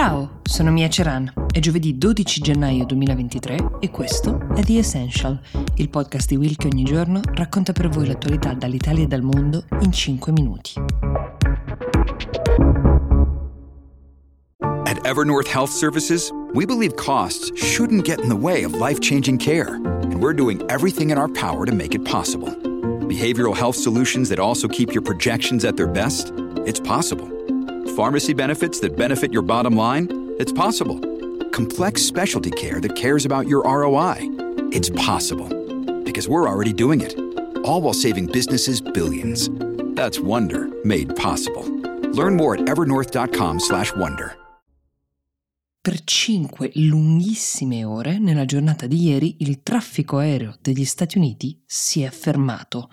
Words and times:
Ciao, 0.00 0.38
sono 0.44 0.70
Mia 0.70 0.88
Ceran. 0.88 1.32
È 1.50 1.58
giovedì 1.58 1.98
12 1.98 2.40
gennaio 2.40 2.84
2023 2.84 3.78
e 3.80 3.90
questo 3.90 4.38
è 4.54 4.62
The 4.62 4.78
Essential, 4.78 5.40
il 5.74 5.88
podcast 5.88 6.28
di 6.28 6.36
Will 6.36 6.54
che 6.54 6.68
ogni 6.68 6.84
giorno 6.84 7.20
racconta 7.34 7.72
per 7.72 7.88
voi 7.88 8.06
l'attualità 8.06 8.54
dall'Italia 8.54 9.02
e 9.02 9.06
dal 9.08 9.22
mondo 9.22 9.64
in 9.80 9.90
5 9.90 10.30
minuti. 10.30 10.74
At 14.60 15.04
Evernorth 15.04 15.52
Health 15.52 15.70
Services, 15.70 16.30
we 16.54 16.64
believe 16.64 16.94
costs 16.94 17.50
shouldn't 17.56 18.04
get 18.04 18.20
in 18.20 18.28
the 18.28 18.36
way 18.36 18.62
of 18.62 18.74
life-changing 18.74 19.38
care, 19.40 19.80
and 19.84 20.22
we're 20.22 20.32
doing 20.32 20.62
everything 20.70 21.10
in 21.10 21.18
our 21.18 21.28
power 21.28 21.66
to 21.66 21.74
make 21.74 21.96
it 21.96 22.04
possible. 22.04 22.50
Behavioral 23.08 23.56
health 23.56 23.74
solutions 23.74 24.28
that 24.28 24.38
also 24.38 24.68
keep 24.68 24.94
your 24.94 25.02
projections 25.02 25.64
at 25.64 25.76
their 25.76 25.88
best? 25.88 26.32
It's 26.64 26.78
possible 26.78 27.36
pharmacy 27.98 28.32
benefits 28.32 28.78
that 28.78 28.96
benefit 28.96 29.32
your 29.32 29.42
bottom 29.42 29.74
line? 29.74 30.06
It's 30.38 30.52
possible. 30.52 31.00
Complex 31.50 32.00
specialty 32.00 32.52
care 32.52 32.80
that 32.80 32.94
cares 32.94 33.24
about 33.24 33.48
your 33.48 33.64
ROI? 33.64 34.18
It's 34.70 34.88
possible. 34.90 35.48
Because 36.04 36.28
we're 36.28 36.48
already 36.48 36.72
doing 36.72 37.00
it. 37.00 37.18
All 37.64 37.80
while 37.82 37.92
saving 37.92 38.26
businesses 38.26 38.80
billions. 38.80 39.50
That's 39.96 40.20
Wonder 40.20 40.68
made 40.84 41.16
possible. 41.16 41.64
Learn 42.12 42.36
more 42.36 42.54
at 42.54 42.68
evernorth.com/wonder. 42.68 44.36
Per 45.80 46.04
cinque 46.04 46.70
lunghissime 46.74 47.82
ore 47.82 48.18
nella 48.18 48.44
giornata 48.44 48.86
di 48.86 49.08
ieri 49.08 49.38
il 49.40 49.62
traffico 49.64 50.18
aereo 50.18 50.54
degli 50.62 50.84
Stati 50.84 51.18
Uniti 51.18 51.60
si 51.66 52.02
è 52.02 52.10
fermato. 52.10 52.90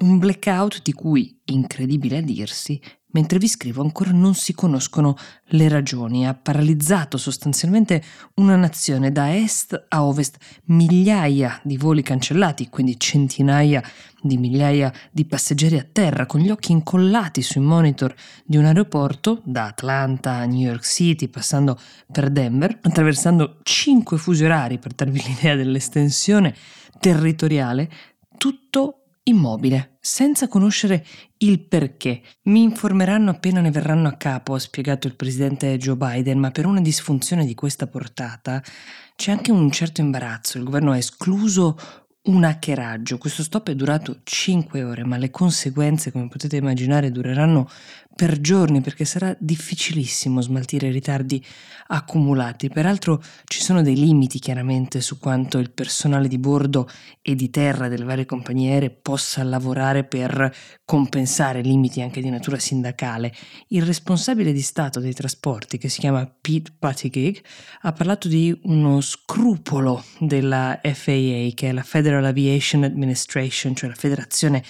Un 0.00 0.18
blackout 0.18 0.82
di 0.82 0.92
cui, 0.92 1.40
incredibile 1.44 2.18
a 2.18 2.22
dirsi, 2.22 2.80
Mentre 3.12 3.38
vi 3.38 3.48
scrivo 3.48 3.82
ancora 3.82 4.10
non 4.10 4.34
si 4.34 4.54
conoscono 4.54 5.16
le 5.46 5.68
ragioni, 5.68 6.26
ha 6.26 6.34
paralizzato 6.34 7.18
sostanzialmente 7.18 8.02
una 8.34 8.56
nazione 8.56 9.12
da 9.12 9.36
est 9.36 9.86
a 9.88 10.04
ovest, 10.04 10.38
migliaia 10.66 11.60
di 11.62 11.76
voli 11.76 12.02
cancellati, 12.02 12.68
quindi 12.70 12.98
centinaia 12.98 13.82
di 14.22 14.38
migliaia 14.38 14.92
di 15.10 15.26
passeggeri 15.26 15.76
a 15.78 15.86
terra 15.90 16.26
con 16.26 16.40
gli 16.40 16.48
occhi 16.48 16.72
incollati 16.72 17.42
sui 17.42 17.60
monitor 17.60 18.14
di 18.44 18.56
un 18.56 18.64
aeroporto, 18.64 19.42
da 19.44 19.66
Atlanta 19.66 20.32
a 20.32 20.44
New 20.46 20.66
York 20.66 20.84
City, 20.84 21.28
passando 21.28 21.78
per 22.10 22.30
Denver, 22.30 22.78
attraversando 22.80 23.58
cinque 23.62 24.16
fusi 24.16 24.44
orari 24.44 24.78
per 24.78 24.92
darvi 24.92 25.20
l'idea 25.26 25.54
dell'estensione 25.54 26.54
territoriale, 26.98 27.90
tutto 28.38 29.01
immobile, 29.24 29.96
senza 30.00 30.48
conoscere 30.48 31.04
il 31.38 31.60
perché. 31.60 32.22
Mi 32.44 32.62
informeranno 32.62 33.30
appena 33.30 33.60
ne 33.60 33.70
verranno 33.70 34.08
a 34.08 34.16
capo, 34.16 34.54
ha 34.54 34.58
spiegato 34.58 35.06
il 35.06 35.16
presidente 35.16 35.76
Joe 35.78 35.96
Biden, 35.96 36.38
ma 36.38 36.50
per 36.50 36.66
una 36.66 36.80
disfunzione 36.80 37.44
di 37.44 37.54
questa 37.54 37.86
portata 37.86 38.62
c'è 39.14 39.30
anche 39.30 39.52
un 39.52 39.70
certo 39.70 40.00
imbarazzo. 40.00 40.58
Il 40.58 40.64
governo 40.64 40.92
ha 40.92 40.96
escluso 40.96 41.78
un 42.24 42.44
hackeraggio. 42.44 43.18
Questo 43.18 43.42
stop 43.42 43.70
è 43.70 43.74
durato 43.74 44.20
5 44.22 44.82
ore, 44.84 45.04
ma 45.04 45.16
le 45.16 45.30
conseguenze, 45.30 46.12
come 46.12 46.28
potete 46.28 46.56
immaginare, 46.56 47.10
dureranno 47.10 47.68
per 48.14 48.40
giorni 48.40 48.80
perché 48.80 49.04
sarà 49.04 49.34
difficilissimo 49.38 50.40
smaltire 50.42 50.88
i 50.88 50.92
ritardi 50.92 51.44
accumulati. 51.88 52.68
Peraltro 52.68 53.22
ci 53.44 53.60
sono 53.60 53.82
dei 53.82 53.96
limiti 53.96 54.38
chiaramente 54.38 55.00
su 55.00 55.18
quanto 55.18 55.58
il 55.58 55.70
personale 55.70 56.28
di 56.28 56.38
bordo 56.38 56.88
e 57.22 57.34
di 57.34 57.50
terra 57.50 57.88
delle 57.88 58.04
varie 58.04 58.26
compagnie 58.26 58.72
aeree 58.72 58.90
possa 58.90 59.42
lavorare 59.42 60.04
per 60.04 60.54
compensare 60.84 61.62
limiti 61.62 62.02
anche 62.02 62.20
di 62.20 62.28
natura 62.28 62.58
sindacale. 62.58 63.32
Il 63.68 63.82
responsabile 63.82 64.52
di 64.52 64.60
Stato 64.60 65.00
dei 65.00 65.14
trasporti, 65.14 65.78
che 65.78 65.88
si 65.88 66.00
chiama 66.00 66.30
Pete 66.40 66.72
Buttigieg, 66.78 67.40
ha 67.82 67.92
parlato 67.92 68.28
di 68.28 68.56
uno 68.64 69.00
scrupolo 69.00 70.04
della 70.18 70.78
FAA, 70.82 71.48
che 71.54 71.68
è 71.68 71.72
la 71.72 71.82
Federal 71.82 72.11
Aviation 72.18 72.84
Administration, 72.84 73.74
cioè 73.74 73.88
la 73.88 73.94
federazione 73.94 74.62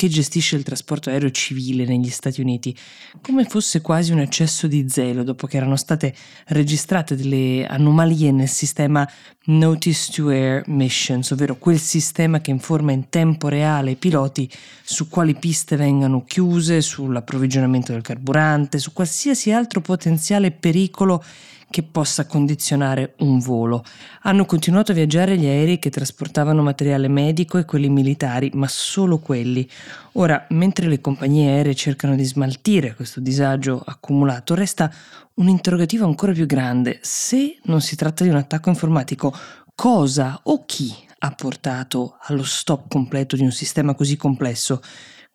che 0.00 0.08
gestisce 0.08 0.56
il 0.56 0.62
trasporto 0.62 1.10
aereo 1.10 1.30
civile 1.30 1.84
negli 1.84 2.08
Stati 2.08 2.40
Uniti, 2.40 2.74
come 3.20 3.44
fosse 3.44 3.82
quasi 3.82 4.12
un 4.12 4.20
eccesso 4.20 4.66
di 4.66 4.88
zelo 4.88 5.22
dopo 5.22 5.46
che 5.46 5.58
erano 5.58 5.76
state 5.76 6.14
registrate 6.46 7.14
delle 7.14 7.66
anomalie 7.66 8.30
nel 8.30 8.48
sistema 8.48 9.06
Notice 9.44 10.10
to 10.10 10.30
Air 10.30 10.62
Missions, 10.68 11.30
ovvero 11.32 11.56
quel 11.56 11.78
sistema 11.78 12.40
che 12.40 12.50
informa 12.50 12.92
in 12.92 13.10
tempo 13.10 13.48
reale 13.48 13.90
i 13.90 13.96
piloti 13.96 14.50
su 14.82 15.06
quali 15.10 15.34
piste 15.34 15.76
vengano 15.76 16.24
chiuse, 16.24 16.80
sull'approvvigionamento 16.80 17.92
del 17.92 18.00
carburante, 18.00 18.78
su 18.78 18.94
qualsiasi 18.94 19.52
altro 19.52 19.82
potenziale 19.82 20.50
pericolo 20.50 21.22
che 21.70 21.84
possa 21.84 22.26
condizionare 22.26 23.14
un 23.18 23.38
volo. 23.38 23.84
Hanno 24.22 24.44
continuato 24.44 24.90
a 24.90 24.94
viaggiare 24.94 25.38
gli 25.38 25.46
aerei 25.46 25.78
che 25.78 25.88
trasportavano 25.88 26.62
materiale 26.62 27.06
medico 27.06 27.58
e 27.58 27.64
quelli 27.64 27.88
militari, 27.88 28.50
ma 28.54 28.66
solo 28.66 29.18
quelli. 29.18 29.66
Ora, 30.12 30.46
mentre 30.50 30.88
le 30.88 31.00
compagnie 31.00 31.48
aeree 31.48 31.74
cercano 31.74 32.16
di 32.16 32.24
smaltire 32.24 32.94
questo 32.94 33.20
disagio 33.20 33.80
accumulato, 33.84 34.54
resta 34.54 34.92
un 35.34 35.48
interrogativo 35.48 36.04
ancora 36.04 36.32
più 36.32 36.46
grande. 36.46 36.98
Se 37.02 37.58
non 37.64 37.80
si 37.80 37.94
tratta 37.94 38.24
di 38.24 38.30
un 38.30 38.36
attacco 38.36 38.68
informatico, 38.68 39.32
cosa 39.74 40.40
o 40.42 40.64
chi 40.66 40.92
ha 41.22 41.30
portato 41.30 42.16
allo 42.22 42.42
stop 42.42 42.88
completo 42.88 43.36
di 43.36 43.42
un 43.42 43.52
sistema 43.52 43.94
così 43.94 44.16
complesso? 44.16 44.80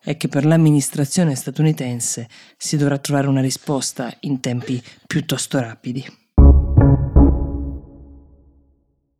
è 0.06 0.16
che 0.16 0.28
per 0.28 0.46
l'amministrazione 0.46 1.34
statunitense 1.34 2.28
si 2.56 2.76
dovrà 2.76 2.96
trovare 2.98 3.26
una 3.26 3.40
risposta 3.40 4.16
in 4.20 4.38
tempi 4.38 4.80
piuttosto 5.04 5.58
rapidi. 5.58 6.25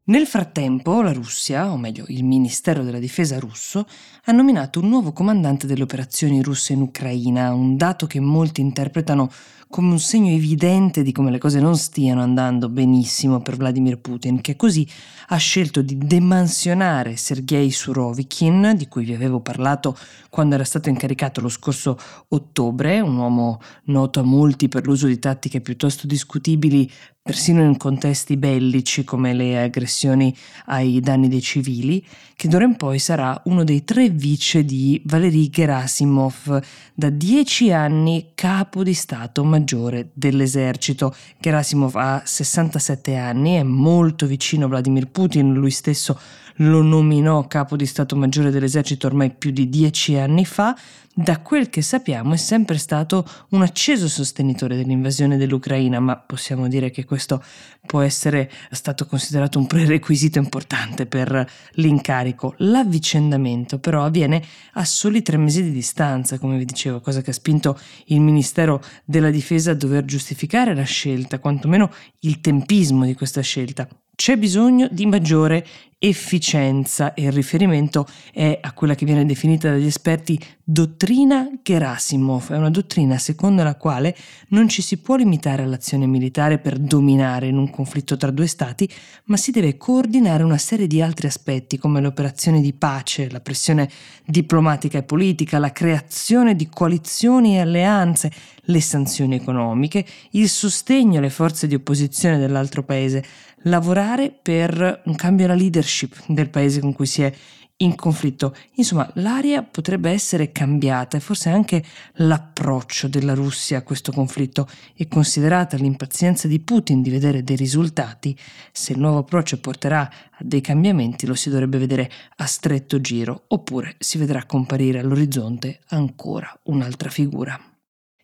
Nel 0.08 0.28
frattempo 0.28 1.02
la 1.02 1.12
Russia, 1.12 1.72
o 1.72 1.76
meglio 1.76 2.04
il 2.06 2.22
Ministero 2.22 2.84
della 2.84 3.00
Difesa 3.00 3.40
russo, 3.40 3.88
ha 4.26 4.30
nominato 4.30 4.78
un 4.78 4.88
nuovo 4.88 5.12
comandante 5.12 5.66
delle 5.66 5.82
operazioni 5.82 6.42
russe 6.42 6.74
in 6.74 6.80
Ucraina, 6.80 7.52
un 7.52 7.76
dato 7.76 8.06
che 8.06 8.20
molti 8.20 8.60
interpretano 8.60 9.28
come 9.68 9.90
un 9.90 9.98
segno 9.98 10.32
evidente 10.32 11.02
di 11.02 11.12
come 11.12 11.30
le 11.30 11.38
cose 11.38 11.60
non 11.60 11.76
stiano 11.76 12.22
andando 12.22 12.68
benissimo 12.68 13.40
per 13.40 13.56
Vladimir 13.56 13.98
Putin, 13.98 14.40
che 14.40 14.56
così 14.56 14.86
ha 15.28 15.36
scelto 15.36 15.82
di 15.82 15.98
demansionare 15.98 17.16
Sergei 17.16 17.70
Surovikin, 17.70 18.74
di 18.76 18.86
cui 18.86 19.04
vi 19.04 19.12
avevo 19.12 19.40
parlato 19.40 19.96
quando 20.30 20.54
era 20.54 20.64
stato 20.64 20.88
incaricato 20.88 21.40
lo 21.40 21.48
scorso 21.48 21.98
ottobre, 22.28 23.00
un 23.00 23.16
uomo 23.16 23.60
noto 23.84 24.20
a 24.20 24.22
molti 24.22 24.68
per 24.68 24.86
l'uso 24.86 25.08
di 25.08 25.18
tattiche 25.18 25.60
piuttosto 25.60 26.06
discutibili 26.06 26.90
persino 27.26 27.64
in 27.64 27.76
contesti 27.76 28.36
bellici 28.36 29.02
come 29.02 29.34
le 29.34 29.60
aggressioni 29.60 30.32
ai 30.66 31.00
danni 31.00 31.26
dei 31.26 31.40
civili, 31.40 32.06
che 32.36 32.46
d'ora 32.46 32.64
in 32.64 32.76
poi 32.76 33.00
sarà 33.00 33.40
uno 33.46 33.64
dei 33.64 33.82
tre 33.82 34.10
vice 34.10 34.64
di 34.64 35.02
Valery 35.04 35.50
Gerasimov, 35.50 36.62
da 36.94 37.10
dieci 37.10 37.72
anni 37.72 38.30
capo 38.36 38.84
di 38.84 38.94
Stato 38.94 39.42
Maggiore 39.42 39.65
dell'esercito. 40.12 41.14
Gerasimov 41.38 41.96
ha 41.96 42.22
67 42.24 43.16
anni, 43.16 43.56
è 43.56 43.62
molto 43.62 44.26
vicino 44.26 44.66
a 44.66 44.68
Vladimir 44.68 45.08
Putin, 45.08 45.52
lui 45.52 45.70
stesso 45.70 46.18
lo 46.60 46.82
nominò 46.82 47.46
capo 47.46 47.76
di 47.76 47.86
Stato 47.86 48.16
Maggiore 48.16 48.50
dell'esercito 48.50 49.06
ormai 49.06 49.30
più 49.30 49.50
di 49.50 49.68
dieci 49.68 50.16
anni 50.16 50.44
fa, 50.44 50.76
da 51.18 51.40
quel 51.40 51.70
che 51.70 51.80
sappiamo 51.80 52.34
è 52.34 52.36
sempre 52.36 52.76
stato 52.76 53.26
un 53.52 53.62
acceso 53.62 54.06
sostenitore 54.06 54.76
dell'invasione 54.76 55.38
dell'Ucraina, 55.38 55.98
ma 55.98 56.18
possiamo 56.18 56.68
dire 56.68 56.90
che 56.90 57.06
questo 57.06 57.42
può 57.86 58.02
essere 58.02 58.50
stato 58.70 59.06
considerato 59.06 59.58
un 59.58 59.66
prerequisito 59.66 60.38
importante 60.38 61.06
per 61.06 61.50
l'incarico. 61.76 62.52
L'avvicendamento 62.58 63.78
però 63.78 64.04
avviene 64.04 64.42
a 64.74 64.84
soli 64.84 65.22
tre 65.22 65.38
mesi 65.38 65.62
di 65.62 65.72
distanza, 65.72 66.38
come 66.38 66.58
vi 66.58 66.66
dicevo, 66.66 67.00
cosa 67.00 67.22
che 67.22 67.30
ha 67.30 67.32
spinto 67.32 67.80
il 68.08 68.20
Ministero 68.20 68.82
della 69.06 69.30
Difesa 69.30 69.70
a 69.70 69.74
dover 69.74 70.04
giustificare 70.04 70.74
la 70.74 70.82
scelta, 70.82 71.38
quantomeno 71.38 71.90
il 72.20 72.42
tempismo 72.42 73.06
di 73.06 73.14
questa 73.14 73.40
scelta. 73.40 73.88
C'è 74.14 74.36
bisogno 74.36 74.88
di 74.90 75.06
maggiore 75.06 75.66
efficienza 76.08 77.14
e 77.14 77.24
il 77.24 77.32
riferimento 77.32 78.06
è 78.32 78.58
a 78.60 78.72
quella 78.72 78.94
che 78.94 79.04
viene 79.04 79.26
definita 79.26 79.70
dagli 79.70 79.86
esperti 79.86 80.38
dottrina 80.62 81.48
Gerasimov. 81.62 82.52
È 82.52 82.56
una 82.56 82.70
dottrina 82.70 83.18
secondo 83.18 83.62
la 83.64 83.74
quale 83.74 84.16
non 84.48 84.68
ci 84.68 84.82
si 84.82 84.98
può 84.98 85.16
limitare 85.16 85.62
all'azione 85.62 86.06
militare 86.06 86.58
per 86.58 86.78
dominare 86.78 87.48
in 87.48 87.58
un 87.58 87.70
conflitto 87.70 88.16
tra 88.16 88.30
due 88.30 88.46
stati, 88.46 88.88
ma 89.24 89.36
si 89.36 89.50
deve 89.50 89.76
coordinare 89.76 90.44
una 90.44 90.58
serie 90.58 90.86
di 90.86 91.02
altri 91.02 91.26
aspetti 91.26 91.78
come 91.78 92.00
le 92.00 92.06
operazioni 92.06 92.60
di 92.60 92.72
pace, 92.72 93.30
la 93.30 93.40
pressione 93.40 93.88
diplomatica 94.24 94.98
e 94.98 95.02
politica, 95.02 95.58
la 95.58 95.72
creazione 95.72 96.54
di 96.54 96.68
coalizioni 96.68 97.56
e 97.56 97.60
alleanze, 97.60 98.30
le 98.68 98.80
sanzioni 98.80 99.34
economiche, 99.34 100.04
il 100.32 100.48
sostegno 100.48 101.18
alle 101.18 101.30
forze 101.30 101.66
di 101.66 101.74
opposizione 101.74 102.38
dell'altro 102.38 102.82
paese 102.82 103.24
lavorare 103.66 104.30
per 104.30 105.02
un 105.04 105.14
cambio 105.14 105.46
alla 105.46 105.54
leadership 105.54 105.95
del 106.26 106.50
paese 106.50 106.80
con 106.80 106.92
cui 106.92 107.06
si 107.06 107.22
è 107.22 107.32
in 107.78 107.94
conflitto. 107.94 108.54
Insomma, 108.74 109.10
l'aria 109.14 109.62
potrebbe 109.62 110.10
essere 110.10 110.52
cambiata 110.52 111.16
e 111.16 111.20
forse 111.20 111.50
anche 111.50 111.84
l'approccio 112.14 113.08
della 113.08 113.34
Russia 113.34 113.78
a 113.78 113.82
questo 113.82 114.12
conflitto 114.12 114.68
e 114.94 115.08
considerata 115.08 115.76
l'impazienza 115.76 116.48
di 116.48 116.60
Putin 116.60 117.02
di 117.02 117.10
vedere 117.10 117.42
dei 117.42 117.56
risultati, 117.56 118.36
se 118.72 118.92
il 118.92 118.98
nuovo 118.98 119.18
approccio 119.18 119.58
porterà 119.58 120.00
a 120.00 120.38
dei 120.40 120.60
cambiamenti 120.60 121.26
lo 121.26 121.34
si 121.34 121.50
dovrebbe 121.50 121.78
vedere 121.78 122.10
a 122.36 122.46
stretto 122.46 123.00
giro 123.00 123.44
oppure 123.48 123.96
si 123.98 124.18
vedrà 124.18 124.44
comparire 124.44 125.00
all'orizzonte 125.00 125.80
ancora 125.88 126.58
un'altra 126.64 127.10
figura. 127.10 127.75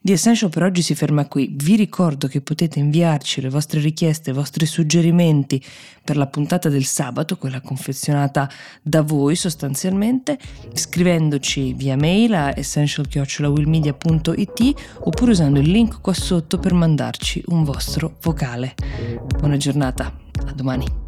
The 0.05 0.15
Essential 0.15 0.51
per 0.51 0.65
oggi 0.65 0.83
si 0.83 0.97
ferma 0.97 1.29
qui. 1.29 1.55
Vi 1.55 1.77
ricordo 1.77 2.27
che 2.27 2.41
potete 2.41 2.81
inviarci 2.81 3.41
le 3.41 3.51
vostre 3.51 3.79
richieste, 3.79 4.31
i 4.31 4.33
vostri 4.33 4.67
suggerimenti 4.67 5.65
per 6.03 6.17
la 6.17 6.27
puntata 6.27 6.69
del 6.69 6.85
sabato, 6.85 7.37
quella 7.37 7.61
confezionata 7.61 8.51
da 8.83 9.03
voi 9.03 9.37
sostanzialmente, 9.37 10.41
scrivendoci 10.73 11.73
via 11.75 11.97
mail 11.97 12.35
a 12.35 12.53
essential-willmedia.it 12.53 14.75
oppure 15.05 15.31
usando 15.31 15.61
il 15.61 15.71
link 15.71 16.01
qua 16.01 16.15
sotto 16.15 16.59
per 16.59 16.73
mandarci 16.73 17.41
un 17.47 17.63
vostro 17.63 18.17
vocale. 18.23 18.75
Buona 19.39 19.57
giornata, 19.57 20.13
a 20.47 20.53
domani. 20.53 21.02